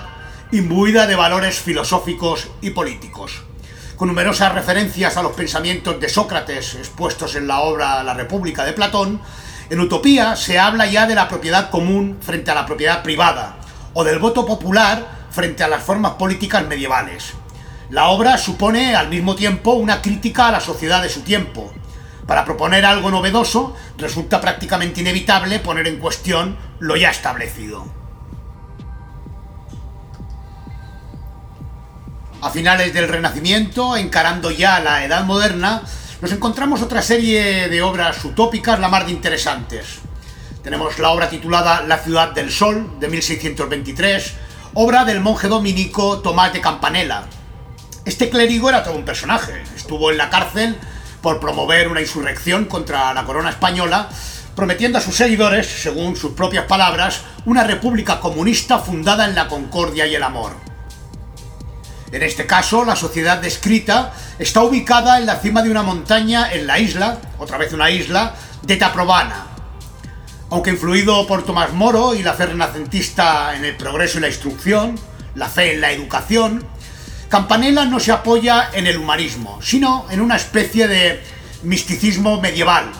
imbuida 0.50 1.06
de 1.06 1.14
valores 1.14 1.58
filosóficos 1.58 2.48
y 2.60 2.70
políticos. 2.70 3.42
Con 3.96 4.08
numerosas 4.08 4.54
referencias 4.54 5.16
a 5.16 5.22
los 5.22 5.32
pensamientos 5.32 6.00
de 6.00 6.08
Sócrates 6.08 6.74
expuestos 6.74 7.34
en 7.36 7.46
la 7.46 7.60
obra 7.60 8.02
La 8.02 8.14
República 8.14 8.64
de 8.64 8.72
Platón, 8.72 9.20
en 9.70 9.80
Utopía 9.80 10.34
se 10.36 10.58
habla 10.58 10.86
ya 10.86 11.06
de 11.06 11.14
la 11.14 11.28
propiedad 11.28 11.70
común 11.70 12.18
frente 12.20 12.50
a 12.50 12.54
la 12.54 12.64
propiedad 12.64 13.02
privada, 13.02 13.58
o 13.92 14.04
del 14.04 14.18
voto 14.18 14.46
popular 14.46 15.26
frente 15.30 15.62
a 15.62 15.68
las 15.68 15.82
formas 15.82 16.12
políticas 16.12 16.66
medievales. 16.66 17.34
La 17.90 18.08
obra 18.08 18.36
supone 18.36 18.94
al 18.94 19.08
mismo 19.08 19.34
tiempo 19.34 19.72
una 19.72 20.02
crítica 20.02 20.48
a 20.48 20.52
la 20.52 20.60
sociedad 20.60 21.02
de 21.02 21.08
su 21.08 21.22
tiempo. 21.22 21.72
Para 22.26 22.44
proponer 22.44 22.84
algo 22.84 23.10
novedoso 23.10 23.74
resulta 23.96 24.42
prácticamente 24.42 25.00
inevitable 25.00 25.58
poner 25.58 25.86
en 25.86 25.98
cuestión 25.98 26.58
lo 26.80 26.96
ya 26.96 27.10
establecido. 27.10 27.86
A 32.42 32.50
finales 32.50 32.92
del 32.92 33.08
Renacimiento, 33.08 33.96
encarando 33.96 34.50
ya 34.50 34.80
la 34.80 35.04
Edad 35.04 35.24
Moderna, 35.24 35.82
nos 36.20 36.30
encontramos 36.30 36.82
otra 36.82 37.00
serie 37.00 37.70
de 37.70 37.82
obras 37.82 38.22
utópicas 38.22 38.78
la 38.78 38.88
más 38.88 39.06
de 39.06 39.12
interesantes. 39.12 40.00
Tenemos 40.62 40.98
la 40.98 41.10
obra 41.10 41.30
titulada 41.30 41.82
La 41.82 41.96
ciudad 41.96 42.32
del 42.32 42.52
sol, 42.52 43.00
de 43.00 43.08
1623, 43.08 44.34
obra 44.74 45.06
del 45.06 45.20
monje 45.20 45.48
dominico 45.48 46.18
Tomás 46.18 46.52
de 46.52 46.60
Campanella. 46.60 47.24
Este 48.08 48.30
clérigo 48.30 48.70
era 48.70 48.82
todo 48.82 48.94
un 48.94 49.04
personaje, 49.04 49.62
estuvo 49.76 50.10
en 50.10 50.16
la 50.16 50.30
cárcel 50.30 50.78
por 51.20 51.40
promover 51.40 51.88
una 51.88 52.00
insurrección 52.00 52.64
contra 52.64 53.12
la 53.12 53.26
corona 53.26 53.50
española, 53.50 54.08
prometiendo 54.56 54.96
a 54.96 55.02
sus 55.02 55.14
seguidores, 55.14 55.66
según 55.66 56.16
sus 56.16 56.32
propias 56.32 56.64
palabras, 56.64 57.20
una 57.44 57.64
república 57.64 58.18
comunista 58.18 58.78
fundada 58.78 59.26
en 59.26 59.34
la 59.34 59.46
concordia 59.46 60.06
y 60.06 60.14
el 60.14 60.22
amor. 60.22 60.52
En 62.10 62.22
este 62.22 62.46
caso, 62.46 62.82
la 62.82 62.96
sociedad 62.96 63.42
descrita 63.42 64.14
está 64.38 64.62
ubicada 64.62 65.18
en 65.18 65.26
la 65.26 65.36
cima 65.36 65.62
de 65.62 65.70
una 65.70 65.82
montaña 65.82 66.50
en 66.50 66.66
la 66.66 66.78
isla, 66.78 67.18
otra 67.38 67.58
vez 67.58 67.74
una 67.74 67.90
isla, 67.90 68.36
de 68.62 68.76
Taprobana. 68.76 69.48
Aunque 70.48 70.70
influido 70.70 71.26
por 71.26 71.44
Tomás 71.44 71.74
Moro 71.74 72.14
y 72.14 72.22
la 72.22 72.32
fe 72.32 72.46
renacentista 72.46 73.54
en 73.54 73.66
el 73.66 73.76
progreso 73.76 74.16
y 74.16 74.22
la 74.22 74.28
instrucción, 74.28 74.98
la 75.34 75.50
fe 75.50 75.74
en 75.74 75.82
la 75.82 75.92
educación, 75.92 76.66
Campanella 77.28 77.84
no 77.84 78.00
se 78.00 78.10
apoya 78.10 78.70
en 78.72 78.86
el 78.86 78.96
humanismo, 78.96 79.58
sino 79.60 80.06
en 80.10 80.22
una 80.22 80.36
especie 80.36 80.88
de 80.88 81.22
misticismo 81.62 82.40
medieval. 82.40 82.90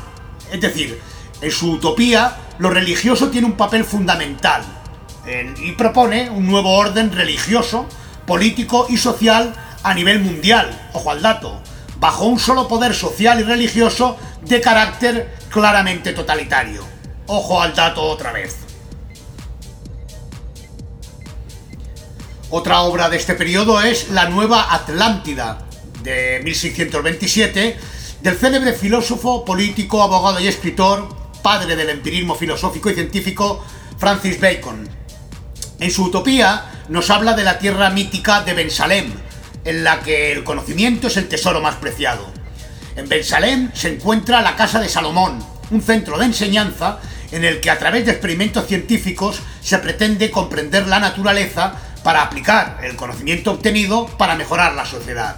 Es 0.52 0.60
decir, 0.60 1.00
en 1.40 1.50
su 1.50 1.72
utopía, 1.72 2.36
lo 2.58 2.68
religioso 2.68 3.30
tiene 3.30 3.46
un 3.46 3.56
papel 3.56 3.84
fundamental 3.84 4.62
y 5.62 5.72
propone 5.72 6.30
un 6.30 6.46
nuevo 6.46 6.76
orden 6.76 7.12
religioso 7.12 7.86
político 8.26 8.86
y 8.88 8.98
social 8.98 9.54
a 9.82 9.94
nivel 9.94 10.20
mundial, 10.20 10.88
ojo 10.92 11.10
al 11.10 11.22
dato, 11.22 11.62
bajo 11.98 12.26
un 12.26 12.38
solo 12.38 12.68
poder 12.68 12.94
social 12.94 13.40
y 13.40 13.44
religioso 13.44 14.18
de 14.42 14.60
carácter 14.60 15.34
claramente 15.50 16.12
totalitario. 16.12 16.82
Ojo 17.26 17.62
al 17.62 17.74
dato 17.74 18.02
otra 18.02 18.32
vez. 18.32 18.67
Otra 22.50 22.80
obra 22.80 23.10
de 23.10 23.18
este 23.18 23.34
periodo 23.34 23.82
es 23.82 24.08
La 24.08 24.30
Nueva 24.30 24.72
Atlántida, 24.72 25.66
de 26.02 26.40
1627, 26.42 27.76
del 28.22 28.38
célebre 28.38 28.72
filósofo, 28.72 29.44
político, 29.44 30.02
abogado 30.02 30.40
y 30.40 30.48
escritor, 30.48 31.14
padre 31.42 31.76
del 31.76 31.90
empirismo 31.90 32.34
filosófico 32.34 32.88
y 32.88 32.94
científico, 32.94 33.62
Francis 33.98 34.40
Bacon. 34.40 34.88
En 35.78 35.90
su 35.90 36.04
utopía 36.04 36.84
nos 36.88 37.10
habla 37.10 37.34
de 37.34 37.44
la 37.44 37.58
tierra 37.58 37.90
mítica 37.90 38.40
de 38.40 38.54
Bensalem, 38.54 39.12
en 39.66 39.84
la 39.84 40.00
que 40.00 40.32
el 40.32 40.42
conocimiento 40.42 41.08
es 41.08 41.18
el 41.18 41.28
tesoro 41.28 41.60
más 41.60 41.76
preciado. 41.76 42.32
En 42.96 43.10
Bensalem 43.10 43.70
se 43.74 43.92
encuentra 43.92 44.40
la 44.40 44.56
Casa 44.56 44.80
de 44.80 44.88
Salomón, 44.88 45.44
un 45.70 45.82
centro 45.82 46.16
de 46.16 46.24
enseñanza 46.24 46.98
en 47.30 47.44
el 47.44 47.60
que 47.60 47.70
a 47.70 47.78
través 47.78 48.06
de 48.06 48.12
experimentos 48.12 48.66
científicos 48.66 49.40
se 49.60 49.76
pretende 49.80 50.30
comprender 50.30 50.86
la 50.86 50.98
naturaleza 50.98 51.74
para 52.08 52.22
aplicar 52.22 52.78
el 52.82 52.96
conocimiento 52.96 53.50
obtenido 53.50 54.06
para 54.06 54.34
mejorar 54.34 54.72
la 54.72 54.86
sociedad. 54.86 55.36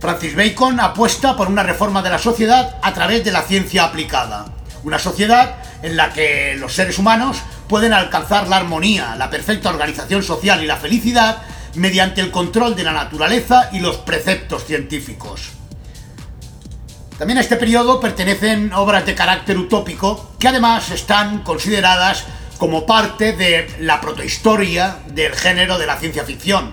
Francis 0.00 0.34
Bacon 0.34 0.80
apuesta 0.80 1.36
por 1.36 1.48
una 1.48 1.62
reforma 1.62 2.00
de 2.00 2.08
la 2.08 2.18
sociedad 2.18 2.78
a 2.80 2.94
través 2.94 3.22
de 3.26 3.30
la 3.30 3.42
ciencia 3.42 3.84
aplicada. 3.84 4.46
Una 4.84 4.98
sociedad 4.98 5.56
en 5.82 5.98
la 5.98 6.14
que 6.14 6.56
los 6.58 6.72
seres 6.72 6.98
humanos 6.98 7.42
pueden 7.68 7.92
alcanzar 7.92 8.48
la 8.48 8.56
armonía, 8.56 9.16
la 9.16 9.28
perfecta 9.28 9.68
organización 9.68 10.22
social 10.22 10.64
y 10.64 10.66
la 10.66 10.78
felicidad 10.78 11.42
mediante 11.74 12.22
el 12.22 12.30
control 12.30 12.74
de 12.74 12.84
la 12.84 12.92
naturaleza 12.92 13.68
y 13.70 13.80
los 13.80 13.98
preceptos 13.98 14.64
científicos. 14.64 15.50
También 17.18 17.36
a 17.36 17.42
este 17.42 17.56
periodo 17.56 18.00
pertenecen 18.00 18.72
obras 18.72 19.04
de 19.04 19.14
carácter 19.14 19.58
utópico 19.58 20.36
que 20.38 20.48
además 20.48 20.90
están 20.90 21.40
consideradas 21.40 22.24
como 22.58 22.86
parte 22.86 23.32
de 23.32 23.68
la 23.80 24.00
protohistoria 24.00 24.98
del 25.08 25.34
género 25.34 25.78
de 25.78 25.86
la 25.86 25.96
ciencia 25.96 26.24
ficción. 26.24 26.70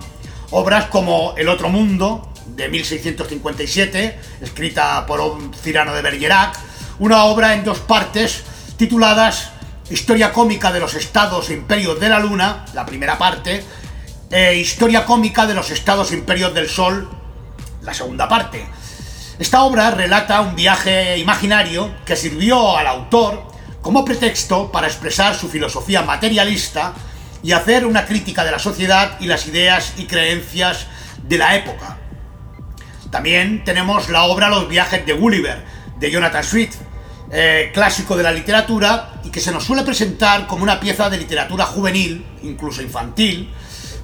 Obras 0.50 0.86
como 0.86 1.34
El 1.36 1.48
otro 1.48 1.68
mundo, 1.68 2.32
de 2.46 2.68
1657, 2.68 4.18
escrita 4.40 5.04
por 5.06 5.20
Cirano 5.62 5.94
de 5.94 6.02
Bergerac, 6.02 6.58
una 6.98 7.24
obra 7.24 7.54
en 7.54 7.64
dos 7.64 7.78
partes 7.78 8.44
tituladas 8.76 9.50
Historia 9.90 10.32
cómica 10.32 10.72
de 10.72 10.80
los 10.80 10.94
estados 10.94 11.50
e 11.50 11.54
imperios 11.54 12.00
de 12.00 12.08
la 12.08 12.18
luna, 12.18 12.64
la 12.72 12.86
primera 12.86 13.18
parte, 13.18 13.62
e 14.30 14.56
Historia 14.56 15.04
cómica 15.04 15.46
de 15.46 15.54
los 15.54 15.70
estados 15.70 16.12
e 16.12 16.14
imperios 16.14 16.54
del 16.54 16.68
sol, 16.68 17.10
la 17.82 17.92
segunda 17.92 18.28
parte. 18.28 18.64
Esta 19.38 19.62
obra 19.64 19.90
relata 19.90 20.40
un 20.40 20.54
viaje 20.54 21.18
imaginario 21.18 21.90
que 22.06 22.16
sirvió 22.16 22.76
al 22.76 22.86
autor 22.86 23.51
como 23.82 24.04
pretexto 24.04 24.70
para 24.70 24.86
expresar 24.86 25.34
su 25.34 25.48
filosofía 25.48 26.02
materialista 26.02 26.94
y 27.42 27.52
hacer 27.52 27.84
una 27.84 28.06
crítica 28.06 28.44
de 28.44 28.52
la 28.52 28.58
sociedad 28.60 29.18
y 29.20 29.26
las 29.26 29.46
ideas 29.46 29.94
y 29.98 30.06
creencias 30.06 30.86
de 31.24 31.38
la 31.38 31.56
época. 31.56 31.98
También 33.10 33.64
tenemos 33.64 34.08
la 34.08 34.22
obra 34.22 34.48
Los 34.48 34.68
viajes 34.68 35.04
de 35.04 35.12
Gulliver, 35.12 35.62
de 35.98 36.10
Jonathan 36.10 36.44
Swift, 36.44 36.76
eh, 37.30 37.70
clásico 37.74 38.16
de 38.16 38.22
la 38.22 38.32
literatura 38.32 39.14
y 39.24 39.30
que 39.30 39.40
se 39.40 39.50
nos 39.50 39.64
suele 39.64 39.82
presentar 39.82 40.46
como 40.46 40.62
una 40.62 40.78
pieza 40.78 41.10
de 41.10 41.18
literatura 41.18 41.66
juvenil, 41.66 42.24
incluso 42.42 42.82
infantil, 42.82 43.52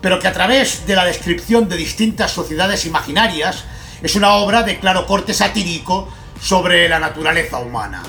pero 0.01 0.19
que 0.19 0.29
a 0.29 0.33
través 0.33 0.87
de 0.87 0.97
la 0.97 1.05
descripción 1.05 1.69
de 1.69 1.77
distintas 1.77 2.33
sociedades 2.33 2.85
imaginarias 2.87 3.65
es 4.03 4.17
una 4.17 4.35
obra 4.35 4.63
de 4.63 4.79
claro 4.79 5.07
corte 5.07 5.35
satírico 5.35 6.09
sobre 6.41 6.89
la 6.89 6.99
naturaleza 6.99 7.59
humana. 7.59 8.03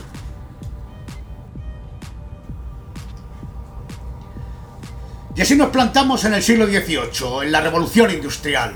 Y 5.39 5.41
así 5.41 5.55
nos 5.55 5.69
plantamos 5.69 6.25
en 6.25 6.33
el 6.33 6.43
siglo 6.43 6.67
XVIII, 6.67 7.43
en 7.43 7.53
la 7.53 7.61
revolución 7.61 8.11
industrial. 8.11 8.73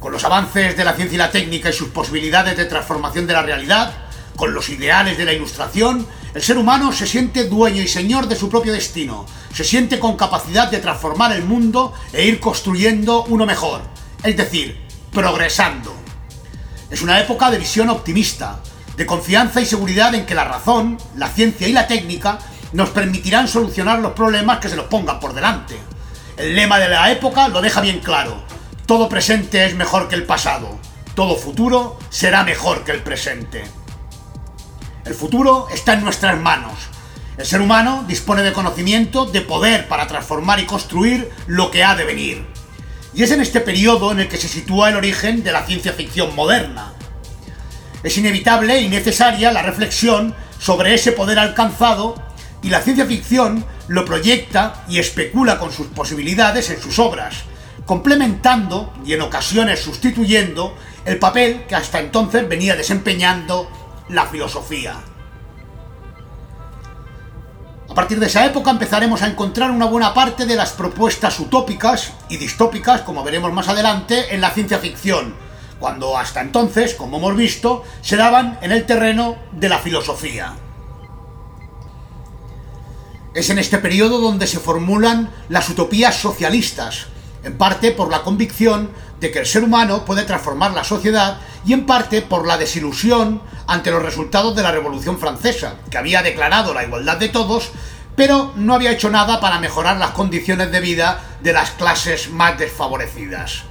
Con 0.00 0.12
los 0.12 0.24
avances 0.24 0.74
de 0.74 0.82
la 0.82 0.94
ciencia 0.94 1.16
y 1.16 1.18
la 1.18 1.30
técnica 1.30 1.68
y 1.68 1.74
sus 1.74 1.90
posibilidades 1.90 2.56
de 2.56 2.64
transformación 2.64 3.26
de 3.26 3.34
la 3.34 3.42
realidad, 3.42 3.92
con 4.34 4.54
los 4.54 4.70
ideales 4.70 5.18
de 5.18 5.26
la 5.26 5.34
ilustración, 5.34 6.06
el 6.32 6.40
ser 6.40 6.56
humano 6.56 6.90
se 6.90 7.06
siente 7.06 7.44
dueño 7.44 7.82
y 7.82 7.86
señor 7.86 8.28
de 8.28 8.36
su 8.36 8.48
propio 8.48 8.72
destino, 8.72 9.26
se 9.52 9.62
siente 9.62 10.00
con 10.00 10.16
capacidad 10.16 10.70
de 10.70 10.78
transformar 10.78 11.32
el 11.32 11.44
mundo 11.44 11.92
e 12.14 12.24
ir 12.24 12.40
construyendo 12.40 13.24
uno 13.24 13.44
mejor, 13.44 13.82
es 14.22 14.38
decir, 14.38 14.80
progresando. 15.12 15.94
Es 16.90 17.02
una 17.02 17.20
época 17.20 17.50
de 17.50 17.58
visión 17.58 17.90
optimista, 17.90 18.60
de 18.96 19.04
confianza 19.04 19.60
y 19.60 19.66
seguridad 19.66 20.14
en 20.14 20.24
que 20.24 20.34
la 20.34 20.44
razón, 20.44 20.96
la 21.16 21.28
ciencia 21.28 21.68
y 21.68 21.74
la 21.74 21.86
técnica 21.86 22.38
nos 22.72 22.88
permitirán 22.88 23.48
solucionar 23.48 23.98
los 23.98 24.12
problemas 24.12 24.60
que 24.60 24.70
se 24.70 24.76
nos 24.76 24.86
pongan 24.86 25.20
por 25.20 25.34
delante. 25.34 25.89
El 26.40 26.56
lema 26.56 26.78
de 26.78 26.88
la 26.88 27.12
época 27.12 27.48
lo 27.48 27.60
deja 27.60 27.82
bien 27.82 27.98
claro, 27.98 28.42
todo 28.86 29.10
presente 29.10 29.66
es 29.66 29.74
mejor 29.74 30.08
que 30.08 30.14
el 30.14 30.24
pasado. 30.24 30.78
Todo 31.14 31.36
futuro 31.36 31.98
será 32.08 32.44
mejor 32.44 32.82
que 32.82 32.92
el 32.92 33.02
presente. 33.02 33.62
El 35.04 35.12
futuro 35.12 35.68
está 35.70 35.92
en 35.92 36.02
nuestras 36.02 36.40
manos. 36.40 36.72
El 37.36 37.44
ser 37.44 37.60
humano 37.60 38.06
dispone 38.08 38.40
de 38.40 38.54
conocimiento, 38.54 39.26
de 39.26 39.42
poder 39.42 39.86
para 39.86 40.06
transformar 40.06 40.60
y 40.60 40.64
construir 40.64 41.30
lo 41.46 41.70
que 41.70 41.84
ha 41.84 41.94
de 41.94 42.04
venir. 42.04 42.46
Y 43.12 43.22
es 43.22 43.32
en 43.32 43.42
este 43.42 43.60
periodo 43.60 44.10
en 44.10 44.20
el 44.20 44.28
que 44.28 44.38
se 44.38 44.48
sitúa 44.48 44.88
el 44.88 44.96
origen 44.96 45.44
de 45.44 45.52
la 45.52 45.66
ciencia 45.66 45.92
ficción 45.92 46.34
moderna. 46.34 46.94
Es 48.02 48.16
inevitable 48.16 48.80
y 48.80 48.88
necesaria 48.88 49.52
la 49.52 49.60
reflexión 49.60 50.34
sobre 50.58 50.94
ese 50.94 51.12
poder 51.12 51.38
alcanzado 51.38 52.29
y 52.62 52.70
la 52.70 52.80
ciencia 52.80 53.06
ficción 53.06 53.64
lo 53.88 54.04
proyecta 54.04 54.84
y 54.88 54.98
especula 54.98 55.58
con 55.58 55.72
sus 55.72 55.88
posibilidades 55.88 56.70
en 56.70 56.80
sus 56.80 56.98
obras, 56.98 57.44
complementando 57.86 58.92
y 59.04 59.14
en 59.14 59.22
ocasiones 59.22 59.80
sustituyendo 59.80 60.76
el 61.04 61.18
papel 61.18 61.64
que 61.66 61.74
hasta 61.74 61.98
entonces 62.00 62.48
venía 62.48 62.76
desempeñando 62.76 63.70
la 64.08 64.26
filosofía. 64.26 64.96
A 67.88 67.94
partir 67.94 68.20
de 68.20 68.26
esa 68.26 68.46
época 68.46 68.70
empezaremos 68.70 69.22
a 69.22 69.26
encontrar 69.26 69.72
una 69.72 69.86
buena 69.86 70.14
parte 70.14 70.46
de 70.46 70.54
las 70.54 70.70
propuestas 70.72 71.40
utópicas 71.40 72.12
y 72.28 72.36
distópicas, 72.36 73.00
como 73.00 73.24
veremos 73.24 73.52
más 73.52 73.68
adelante, 73.68 74.32
en 74.32 74.40
la 74.40 74.50
ciencia 74.50 74.78
ficción, 74.78 75.34
cuando 75.80 76.16
hasta 76.16 76.40
entonces, 76.40 76.94
como 76.94 77.16
hemos 77.16 77.34
visto, 77.34 77.82
se 78.00 78.16
daban 78.16 78.58
en 78.62 78.70
el 78.70 78.86
terreno 78.86 79.36
de 79.50 79.68
la 79.68 79.78
filosofía. 79.78 80.54
Es 83.32 83.48
en 83.48 83.60
este 83.60 83.78
periodo 83.78 84.18
donde 84.18 84.48
se 84.48 84.58
formulan 84.58 85.30
las 85.48 85.68
utopías 85.68 86.16
socialistas, 86.16 87.06
en 87.44 87.56
parte 87.56 87.92
por 87.92 88.10
la 88.10 88.22
convicción 88.22 88.90
de 89.20 89.30
que 89.30 89.38
el 89.38 89.46
ser 89.46 89.62
humano 89.62 90.04
puede 90.04 90.24
transformar 90.24 90.72
la 90.72 90.82
sociedad 90.82 91.38
y 91.64 91.72
en 91.72 91.86
parte 91.86 92.22
por 92.22 92.44
la 92.44 92.58
desilusión 92.58 93.40
ante 93.68 93.92
los 93.92 94.02
resultados 94.02 94.56
de 94.56 94.64
la 94.64 94.72
Revolución 94.72 95.18
Francesa, 95.18 95.76
que 95.90 95.98
había 95.98 96.22
declarado 96.22 96.74
la 96.74 96.82
igualdad 96.82 97.18
de 97.18 97.28
todos, 97.28 97.70
pero 98.16 98.52
no 98.56 98.74
había 98.74 98.90
hecho 98.90 99.10
nada 99.10 99.40
para 99.40 99.60
mejorar 99.60 99.98
las 99.98 100.10
condiciones 100.10 100.72
de 100.72 100.80
vida 100.80 101.20
de 101.40 101.52
las 101.52 101.70
clases 101.70 102.30
más 102.30 102.58
desfavorecidas. 102.58 103.62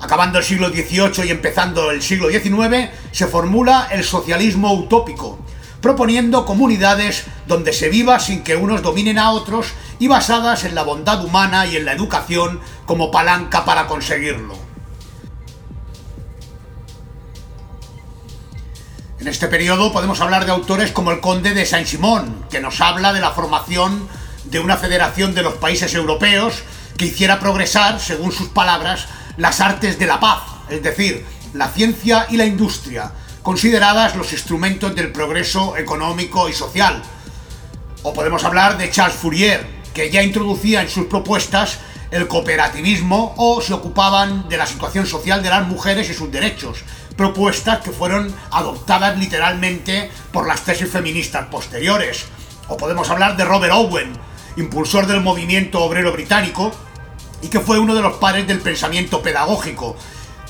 Acabando 0.00 0.38
el 0.38 0.44
siglo 0.44 0.68
XVIII 0.68 1.26
y 1.26 1.30
empezando 1.30 1.90
el 1.90 2.02
siglo 2.02 2.28
XIX, 2.28 2.90
se 3.10 3.26
formula 3.26 3.88
el 3.90 4.04
socialismo 4.04 4.74
utópico, 4.74 5.38
proponiendo 5.86 6.46
comunidades 6.46 7.26
donde 7.46 7.72
se 7.72 7.88
viva 7.88 8.18
sin 8.18 8.42
que 8.42 8.56
unos 8.56 8.82
dominen 8.82 9.20
a 9.20 9.30
otros 9.30 9.68
y 10.00 10.08
basadas 10.08 10.64
en 10.64 10.74
la 10.74 10.82
bondad 10.82 11.24
humana 11.24 11.64
y 11.64 11.76
en 11.76 11.84
la 11.84 11.92
educación 11.92 12.58
como 12.86 13.12
palanca 13.12 13.64
para 13.64 13.86
conseguirlo. 13.86 14.56
En 19.20 19.28
este 19.28 19.46
periodo 19.46 19.92
podemos 19.92 20.20
hablar 20.20 20.44
de 20.44 20.50
autores 20.50 20.90
como 20.90 21.12
el 21.12 21.20
conde 21.20 21.54
de 21.54 21.64
Saint-Simon, 21.64 22.46
que 22.50 22.58
nos 22.58 22.80
habla 22.80 23.12
de 23.12 23.20
la 23.20 23.30
formación 23.30 24.08
de 24.46 24.58
una 24.58 24.76
federación 24.76 25.36
de 25.36 25.44
los 25.44 25.54
países 25.54 25.94
europeos 25.94 26.64
que 26.96 27.06
hiciera 27.06 27.38
progresar, 27.38 28.00
según 28.00 28.32
sus 28.32 28.48
palabras, 28.48 29.06
las 29.36 29.60
artes 29.60 30.00
de 30.00 30.06
la 30.06 30.18
paz, 30.18 30.42
es 30.68 30.82
decir, 30.82 31.24
la 31.54 31.68
ciencia 31.68 32.26
y 32.28 32.38
la 32.38 32.44
industria, 32.44 33.12
consideradas 33.46 34.16
los 34.16 34.32
instrumentos 34.32 34.92
del 34.96 35.12
progreso 35.12 35.76
económico 35.76 36.48
y 36.48 36.52
social. 36.52 37.00
O 38.02 38.12
podemos 38.12 38.42
hablar 38.42 38.76
de 38.76 38.90
Charles 38.90 39.16
Fourier, 39.16 39.64
que 39.94 40.10
ya 40.10 40.24
introducía 40.24 40.82
en 40.82 40.88
sus 40.88 41.06
propuestas 41.06 41.78
el 42.10 42.26
cooperativismo 42.26 43.34
o 43.36 43.60
se 43.60 43.72
ocupaban 43.72 44.48
de 44.48 44.56
la 44.56 44.66
situación 44.66 45.06
social 45.06 45.44
de 45.44 45.50
las 45.50 45.64
mujeres 45.68 46.10
y 46.10 46.14
sus 46.14 46.32
derechos, 46.32 46.78
propuestas 47.16 47.82
que 47.84 47.92
fueron 47.92 48.34
adoptadas 48.50 49.16
literalmente 49.16 50.10
por 50.32 50.48
las 50.48 50.64
tesis 50.64 50.90
feministas 50.90 51.46
posteriores. 51.46 52.24
O 52.66 52.76
podemos 52.76 53.08
hablar 53.10 53.36
de 53.36 53.44
Robert 53.44 53.74
Owen, 53.74 54.12
impulsor 54.56 55.06
del 55.06 55.20
movimiento 55.20 55.84
obrero 55.84 56.10
británico 56.10 56.72
y 57.42 57.46
que 57.46 57.60
fue 57.60 57.78
uno 57.78 57.94
de 57.94 58.02
los 58.02 58.16
padres 58.16 58.48
del 58.48 58.58
pensamiento 58.58 59.22
pedagógico, 59.22 59.96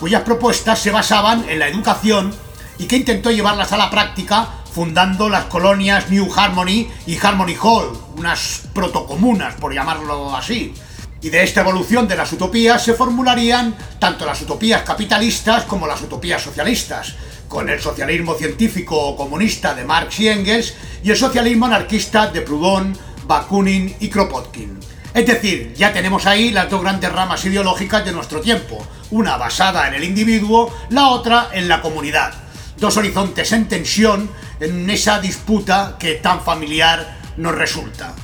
cuyas 0.01 0.23
propuestas 0.23 0.79
se 0.79 0.91
basaban 0.91 1.47
en 1.51 1.59
la 1.59 1.69
educación 1.69 2.46
y 2.79 2.87
que 2.87 2.97
intentó 2.97 3.31
llevarlas 3.31 3.73
a 3.73 3.77
la 3.77 3.91
práctica 3.91 4.49
fundando 4.77 5.29
las 5.29 5.47
colonias 5.47 6.11
New 6.11 6.31
Harmony 6.37 6.87
y 7.07 7.17
Harmony 7.21 7.57
Hall, 7.63 7.99
unas 8.17 8.63
protocomunas, 8.75 9.55
por 9.55 9.73
llamarlo 9.73 10.37
así. 10.37 10.75
Y 11.23 11.31
de 11.31 11.43
esta 11.43 11.63
evolución 11.63 12.07
de 12.07 12.17
las 12.17 12.33
utopías 12.33 12.85
se 12.85 12.93
formularían 12.93 13.75
tanto 13.99 14.27
las 14.27 14.43
utopías 14.43 14.83
capitalistas 14.83 15.65
como 15.65 15.87
las 15.87 16.03
utopías 16.03 16.43
socialistas, 16.43 17.15
con 17.49 17.71
el 17.71 17.81
socialismo 17.81 18.35
científico 18.35 18.97
o 18.99 19.17
comunista 19.17 19.75
de 19.75 19.85
Marx 19.85 20.21
y 20.21 20.29
Engels 20.29 20.75
y 21.03 21.11
el 21.11 21.17
socialismo 21.17 21.67
anarquista 21.67 22.27
de 22.27 22.43
Proudhon, 22.43 22.97
Bakunin 23.27 23.97
y 23.99 24.09
Kropotkin. 24.09 24.79
Es 25.15 25.27
decir, 25.27 25.73
ya 25.75 25.95
tenemos 25.95 26.27
ahí 26.27 26.51
las 26.51 26.69
dos 26.69 26.83
grandes 26.83 27.11
ramas 27.11 27.43
ideológicas 27.47 28.05
de 28.05 28.13
nuestro 28.13 28.43
tiempo, 28.43 28.87
una 29.11 29.39
basada 29.39 29.89
en 29.89 29.95
el 29.95 30.05
individuo, 30.05 30.71
la 30.91 31.09
otra 31.09 31.49
en 31.53 31.69
la 31.69 31.81
comunidad. 31.81 32.46
Dos 32.79 32.97
horizontes 32.97 33.53
en 33.53 33.69
tensión 33.69 34.31
en 34.61 34.89
esa 34.91 35.21
disputa 35.21 35.97
que 35.99 36.15
tan 36.15 36.43
familiar 36.43 37.19
nos 37.37 37.55
resulta. 37.55 38.15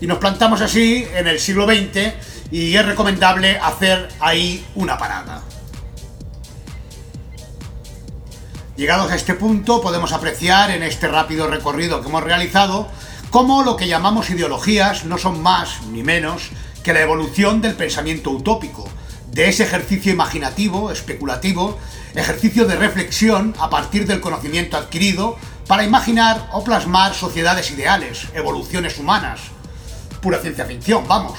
Y 0.00 0.06
nos 0.06 0.18
plantamos 0.18 0.60
así 0.60 1.06
en 1.14 1.26
el 1.26 1.38
siglo 1.40 1.66
XX 1.66 2.14
y 2.50 2.76
es 2.76 2.86
recomendable 2.86 3.58
hacer 3.58 4.08
ahí 4.20 4.64
una 4.74 4.96
parada. 4.96 5.42
Llegados 8.76 9.10
a 9.10 9.16
este 9.16 9.34
punto 9.34 9.80
podemos 9.80 10.12
apreciar 10.12 10.70
en 10.70 10.82
este 10.82 11.08
rápido 11.08 11.46
recorrido 11.46 12.02
que 12.02 12.08
hemos 12.08 12.22
realizado 12.22 12.88
cómo 13.30 13.62
lo 13.62 13.76
que 13.76 13.88
llamamos 13.88 14.28
ideologías 14.28 15.06
no 15.06 15.16
son 15.16 15.42
más 15.42 15.82
ni 15.90 16.02
menos 16.02 16.50
que 16.82 16.92
la 16.92 17.00
evolución 17.00 17.62
del 17.62 17.74
pensamiento 17.74 18.30
utópico, 18.30 18.86
de 19.32 19.48
ese 19.48 19.64
ejercicio 19.64 20.12
imaginativo, 20.12 20.90
especulativo, 20.90 21.78
ejercicio 22.16 22.64
de 22.64 22.76
reflexión 22.76 23.54
a 23.58 23.70
partir 23.70 24.06
del 24.06 24.20
conocimiento 24.20 24.76
adquirido 24.76 25.36
para 25.66 25.84
imaginar 25.84 26.48
o 26.52 26.64
plasmar 26.64 27.14
sociedades 27.14 27.70
ideales, 27.70 28.28
evoluciones 28.34 28.98
humanas. 28.98 29.40
Pura 30.20 30.38
ciencia 30.38 30.64
ficción, 30.64 31.06
vamos. 31.06 31.38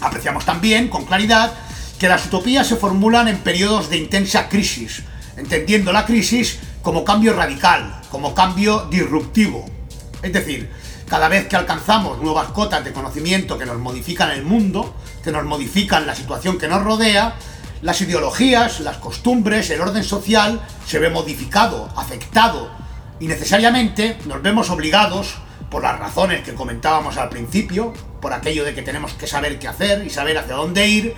Apreciamos 0.00 0.44
también, 0.44 0.88
con 0.88 1.04
claridad, 1.04 1.52
que 1.98 2.08
las 2.08 2.26
utopías 2.26 2.66
se 2.66 2.76
formulan 2.76 3.28
en 3.28 3.38
periodos 3.38 3.90
de 3.90 3.98
intensa 3.98 4.48
crisis, 4.48 5.02
entendiendo 5.36 5.92
la 5.92 6.06
crisis 6.06 6.58
como 6.82 7.04
cambio 7.04 7.34
radical, 7.34 8.00
como 8.10 8.34
cambio 8.34 8.86
disruptivo. 8.90 9.66
Es 10.22 10.32
decir, 10.32 10.70
cada 11.08 11.28
vez 11.28 11.46
que 11.46 11.56
alcanzamos 11.56 12.22
nuevas 12.22 12.48
cotas 12.52 12.84
de 12.84 12.92
conocimiento 12.92 13.58
que 13.58 13.66
nos 13.66 13.78
modifican 13.78 14.30
el 14.30 14.44
mundo, 14.44 14.94
que 15.22 15.32
nos 15.32 15.44
modifican 15.44 16.06
la 16.06 16.14
situación 16.14 16.56
que 16.56 16.68
nos 16.68 16.82
rodea, 16.82 17.34
las 17.82 18.00
ideologías, 18.00 18.80
las 18.80 18.98
costumbres, 18.98 19.70
el 19.70 19.80
orden 19.80 20.04
social 20.04 20.60
se 20.86 20.98
ve 20.98 21.10
modificado, 21.10 21.88
afectado 21.96 22.70
y 23.18 23.26
necesariamente 23.26 24.18
nos 24.26 24.42
vemos 24.42 24.70
obligados, 24.70 25.36
por 25.70 25.82
las 25.82 25.98
razones 25.98 26.42
que 26.42 26.54
comentábamos 26.54 27.16
al 27.16 27.28
principio, 27.28 27.94
por 28.20 28.32
aquello 28.32 28.64
de 28.64 28.74
que 28.74 28.82
tenemos 28.82 29.12
que 29.14 29.26
saber 29.26 29.58
qué 29.58 29.68
hacer 29.68 30.04
y 30.04 30.10
saber 30.10 30.36
hacia 30.36 30.56
dónde 30.56 30.86
ir, 30.88 31.14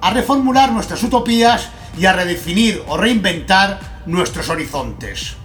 a 0.00 0.10
reformular 0.10 0.70
nuestras 0.72 1.02
utopías 1.02 1.70
y 1.98 2.06
a 2.06 2.12
redefinir 2.12 2.82
o 2.86 2.96
reinventar 2.96 4.02
nuestros 4.06 4.48
horizontes. 4.48 5.36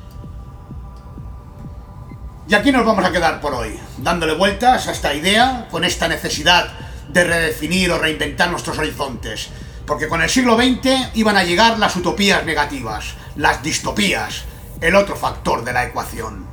Y 2.47 2.53
aquí 2.53 2.71
nos 2.71 2.85
vamos 2.85 3.03
a 3.03 3.11
quedar 3.11 3.41
por 3.41 3.53
hoy, 3.53 3.79
dándole 3.97 4.35
vueltas 4.35 4.87
a 4.87 4.91
esta 4.91 5.13
idea, 5.13 5.67
con 5.71 5.83
esta 5.83 6.07
necesidad 6.07 6.67
de 7.07 7.23
redefinir 7.23 7.91
o 7.91 7.97
reinventar 7.97 8.51
nuestros 8.51 8.77
horizontes. 8.77 9.49
Porque 9.91 10.07
con 10.07 10.21
el 10.21 10.29
siglo 10.29 10.55
XX 10.55 11.09
iban 11.15 11.35
a 11.35 11.43
llegar 11.43 11.77
las 11.77 11.97
utopías 11.97 12.45
negativas, 12.45 13.15
las 13.35 13.61
distopías, 13.61 14.45
el 14.79 14.95
otro 14.95 15.17
factor 15.17 15.65
de 15.65 15.73
la 15.73 15.83
ecuación. 15.83 16.45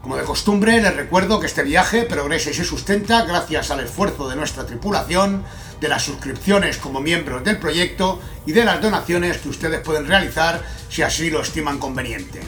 Como 0.00 0.16
de 0.16 0.24
costumbre, 0.24 0.80
les 0.80 0.96
recuerdo 0.96 1.40
que 1.40 1.46
este 1.46 1.62
viaje 1.62 2.04
progresa 2.04 2.48
y 2.48 2.54
se 2.54 2.64
sustenta 2.64 3.26
gracias 3.26 3.70
al 3.70 3.80
esfuerzo 3.80 4.30
de 4.30 4.36
nuestra 4.36 4.64
tripulación, 4.64 5.44
de 5.78 5.88
las 5.88 6.04
suscripciones 6.04 6.78
como 6.78 7.02
miembros 7.02 7.44
del 7.44 7.58
proyecto 7.58 8.22
y 8.46 8.52
de 8.52 8.64
las 8.64 8.80
donaciones 8.80 9.36
que 9.36 9.50
ustedes 9.50 9.80
pueden 9.80 10.06
realizar 10.06 10.62
si 10.88 11.02
así 11.02 11.28
lo 11.28 11.42
estiman 11.42 11.78
conveniente. 11.78 12.40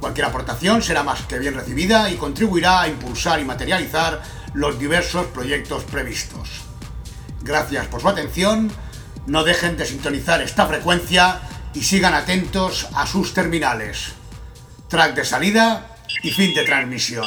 Cualquier 0.00 0.26
aportación 0.26 0.82
será 0.82 1.04
más 1.04 1.22
que 1.22 1.38
bien 1.38 1.54
recibida 1.54 2.10
y 2.10 2.16
contribuirá 2.16 2.80
a 2.80 2.88
impulsar 2.88 3.38
y 3.38 3.44
materializar 3.44 4.20
los 4.54 4.78
diversos 4.78 5.26
proyectos 5.26 5.84
previstos. 5.84 6.62
Gracias 7.42 7.86
por 7.86 8.00
su 8.00 8.08
atención, 8.08 8.70
no 9.26 9.44
dejen 9.44 9.76
de 9.76 9.86
sintonizar 9.86 10.42
esta 10.42 10.66
frecuencia 10.66 11.40
y 11.74 11.82
sigan 11.82 12.14
atentos 12.14 12.88
a 12.94 13.06
sus 13.06 13.34
terminales. 13.34 14.12
Track 14.88 15.14
de 15.14 15.24
salida 15.24 15.96
y 16.22 16.30
fin 16.30 16.54
de 16.54 16.64
transmisión. 16.64 17.26